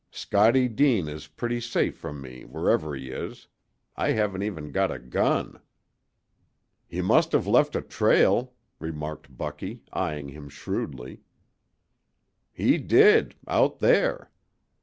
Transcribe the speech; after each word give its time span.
Scottie 0.09 0.67
Deane 0.67 1.07
is 1.07 1.27
pretty 1.27 1.61
safe 1.61 1.95
from 1.95 2.21
me, 2.21 2.43
wherever 2.43 2.95
he 2.95 3.11
is. 3.11 3.45
I 3.95 4.13
haven't 4.13 4.41
even 4.41 4.71
got 4.71 4.89
a 4.89 4.97
gun!" 4.97 5.59
"He 6.87 7.03
must 7.03 7.33
have 7.33 7.45
left 7.45 7.75
a 7.75 7.83
trail," 7.83 8.53
remarked 8.79 9.37
Bucky, 9.37 9.83
eying 9.95 10.29
him 10.29 10.49
shrewdly. 10.49 11.21
"He 12.51 12.79
did 12.79 13.35
out 13.47 13.77
there!" 13.77 14.31